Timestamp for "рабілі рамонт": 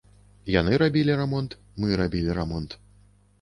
0.83-1.51, 2.01-2.77